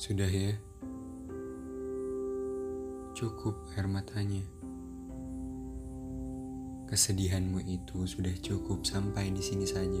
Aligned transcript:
Sudah 0.00 0.32
ya. 0.32 0.56
Cukup 3.12 3.52
air 3.76 3.84
matanya. 3.84 4.40
Kesedihanmu 6.88 7.60
itu 7.68 8.08
sudah 8.08 8.32
cukup 8.40 8.88
sampai 8.88 9.28
di 9.28 9.44
sini 9.44 9.68
saja. 9.68 10.00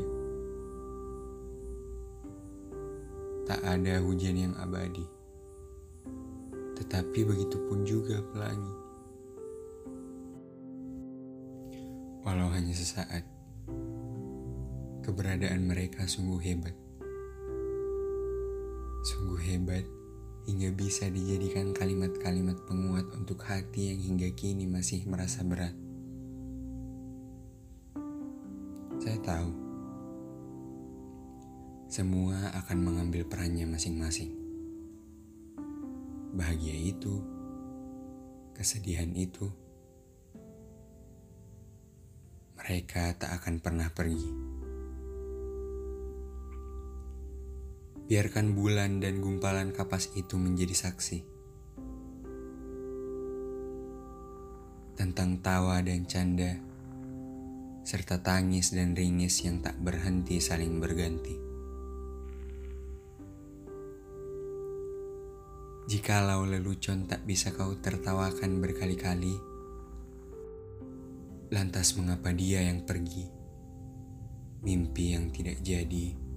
Tak 3.44 3.60
ada 3.60 4.00
hujan 4.00 4.40
yang 4.40 4.56
abadi. 4.56 5.04
Tetapi 6.80 7.20
begitu 7.20 7.60
pun 7.68 7.84
juga 7.84 8.24
pelangi. 8.32 8.74
Walau 12.24 12.48
hanya 12.56 12.72
sesaat, 12.72 13.28
keberadaan 15.04 15.68
mereka 15.68 16.08
sungguh 16.08 16.40
hebat. 16.40 16.72
Sungguh 19.00 19.40
hebat 19.40 19.99
hingga 20.48 20.72
bisa 20.72 21.08
dijadikan 21.10 21.76
kalimat-kalimat 21.76 22.56
penguat 22.64 23.08
untuk 23.12 23.44
hati 23.44 23.92
yang 23.92 24.00
hingga 24.00 24.28
kini 24.32 24.64
masih 24.64 25.04
merasa 25.04 25.44
berat. 25.44 25.76
Saya 29.00 29.16
tahu, 29.24 29.50
semua 31.88 32.52
akan 32.52 32.78
mengambil 32.80 33.24
perannya 33.24 33.64
masing-masing. 33.64 34.32
Bahagia 36.36 36.76
itu, 36.76 37.24
kesedihan 38.54 39.10
itu, 39.16 39.48
mereka 42.60 43.16
tak 43.16 43.40
akan 43.40 43.58
pernah 43.58 43.88
pergi. 43.90 44.59
Biarkan 48.10 48.58
bulan 48.58 48.98
dan 48.98 49.22
gumpalan 49.22 49.70
kapas 49.70 50.10
itu 50.18 50.34
menjadi 50.34 50.74
saksi 50.74 51.30
tentang 54.98 55.38
tawa 55.38 55.78
dan 55.78 56.10
canda, 56.10 56.58
serta 57.86 58.18
tangis 58.18 58.74
dan 58.74 58.98
ringis 58.98 59.46
yang 59.46 59.62
tak 59.62 59.78
berhenti 59.78 60.42
saling 60.42 60.82
berganti. 60.82 61.38
Jikalau 65.86 66.50
lelucon 66.50 67.06
tak 67.06 67.22
bisa 67.22 67.54
kau 67.54 67.78
tertawakan 67.78 68.58
berkali-kali, 68.58 69.38
lantas 71.54 71.94
mengapa 71.94 72.34
dia 72.34 72.66
yang 72.66 72.82
pergi? 72.82 73.30
Mimpi 74.66 75.14
yang 75.14 75.30
tidak 75.30 75.62
jadi 75.62 76.29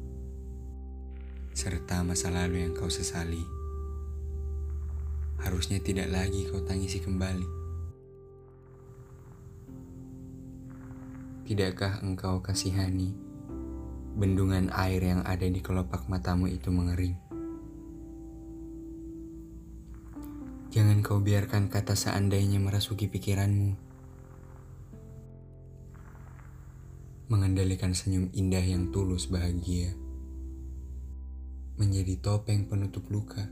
serta 1.53 2.01
masa 2.01 2.33
lalu 2.33 2.65
yang 2.65 2.73
kau 2.73 2.89
sesali. 2.89 3.45
Harusnya 5.37 5.77
tidak 5.77 6.09
lagi 6.09 6.49
kau 6.49 6.65
tangisi 6.65 6.97
kembali. 6.97 7.45
Tidakkah 11.45 12.01
engkau 12.01 12.41
kasihani 12.41 13.13
bendungan 14.17 14.73
air 14.73 15.01
yang 15.05 15.21
ada 15.21 15.45
di 15.45 15.61
kelopak 15.61 16.09
matamu 16.09 16.49
itu 16.49 16.73
mengering? 16.73 17.13
Jangan 20.73 21.05
kau 21.05 21.21
biarkan 21.21 21.69
kata 21.69 21.93
seandainya 21.93 22.57
merasuki 22.57 23.05
pikiranmu. 23.05 23.77
Mengendalikan 27.29 27.93
senyum 27.93 28.33
indah 28.33 28.65
yang 28.65 28.89
tulus 28.89 29.29
bahagia 29.29 30.02
menjadi 31.73 32.21
topeng 32.21 32.69
penutup 32.69 33.09
luka. 33.09 33.49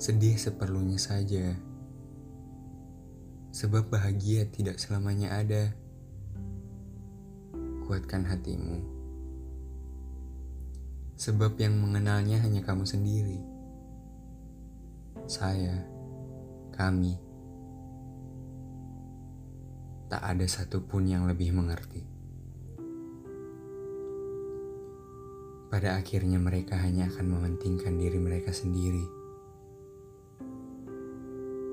Sedih 0.00 0.34
seperlunya 0.34 0.98
saja, 0.98 1.54
sebab 3.54 3.92
bahagia 3.92 4.48
tidak 4.50 4.82
selamanya 4.82 5.38
ada. 5.38 5.70
Kuatkan 7.86 8.22
hatimu, 8.26 8.82
sebab 11.14 11.58
yang 11.58 11.78
mengenalnya 11.78 12.38
hanya 12.42 12.62
kamu 12.62 12.86
sendiri. 12.86 13.38
Saya, 15.26 15.86
kami, 16.74 17.18
tak 20.10 20.22
ada 20.26 20.46
satupun 20.46 21.06
yang 21.06 21.30
lebih 21.30 21.54
mengerti. 21.54 22.09
Pada 25.70 26.02
akhirnya 26.02 26.42
mereka 26.42 26.74
hanya 26.82 27.06
akan 27.06 27.30
mementingkan 27.30 27.94
diri 27.94 28.18
mereka 28.18 28.50
sendiri. 28.50 29.06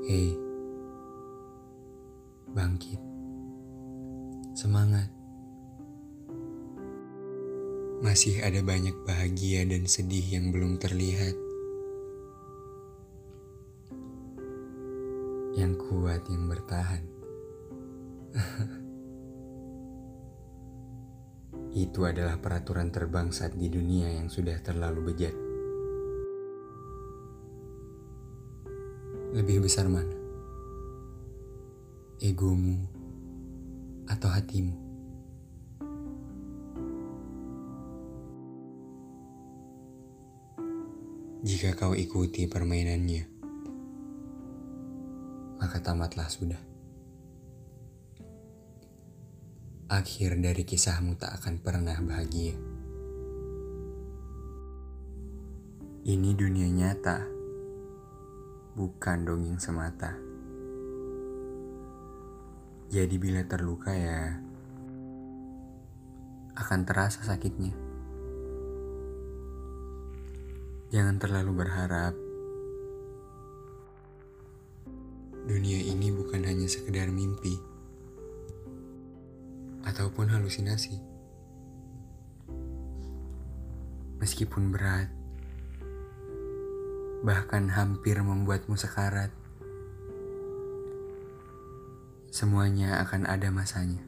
Hei, 0.06 0.38
bangkit, 2.54 3.02
semangat. 4.54 5.10
Masih 8.06 8.38
ada 8.46 8.62
banyak 8.62 8.94
bahagia 9.02 9.66
dan 9.66 9.90
sedih 9.90 10.30
yang 10.30 10.54
belum 10.54 10.78
terlihat. 10.78 11.34
Yang 15.58 15.74
kuat 15.90 16.22
yang 16.30 16.46
bertahan. 16.46 17.04
Itu 21.78 22.10
adalah 22.10 22.42
peraturan 22.42 22.90
terbangsat 22.90 23.54
di 23.54 23.70
dunia 23.70 24.10
yang 24.10 24.28
sudah 24.28 24.58
terlalu 24.66 25.14
bejat. 25.14 25.36
Lebih 29.38 29.64
besar 29.64 29.86
mana? 29.86 30.18
Egomu 32.18 32.82
atau 34.10 34.30
hatimu? 34.34 34.88
Jika 41.48 41.80
kau 41.80 41.94
ikuti 41.94 42.50
permainannya, 42.50 43.24
maka 45.62 45.80
tamatlah 45.80 46.28
sudah. 46.28 46.67
Akhir 49.88 50.44
dari 50.44 50.68
kisahmu 50.68 51.16
tak 51.16 51.40
akan 51.40 51.64
pernah 51.64 51.96
bahagia. 52.04 52.60
Ini 56.04 56.30
dunia 56.36 56.68
nyata, 56.68 57.24
bukan 58.76 59.18
dongeng 59.24 59.56
semata. 59.56 60.12
Jadi 62.92 63.16
bila 63.16 63.48
terluka 63.48 63.96
ya 63.96 64.36
akan 66.60 66.80
terasa 66.84 67.24
sakitnya. 67.24 67.72
Jangan 70.92 71.16
terlalu 71.16 71.64
berharap. 71.64 72.12
Dunia 75.48 75.80
ini 75.80 76.12
bukan 76.12 76.44
hanya 76.44 76.68
sekedar 76.68 77.08
mimpi 77.08 77.77
ataupun 79.88 80.28
halusinasi. 80.28 81.00
Meskipun 84.20 84.76
berat, 84.76 85.08
bahkan 87.24 87.72
hampir 87.72 88.20
membuatmu 88.20 88.76
sekarat, 88.76 89.32
semuanya 92.28 93.00
akan 93.08 93.24
ada 93.24 93.48
masanya. 93.48 94.04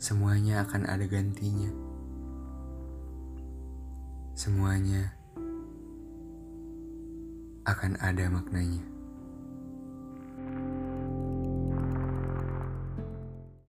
Semuanya 0.00 0.66
akan 0.66 0.90
ada 0.90 1.06
gantinya. 1.06 1.70
Semuanya 4.34 5.14
akan 7.68 8.00
ada 8.00 8.24
maknanya. 8.32 8.99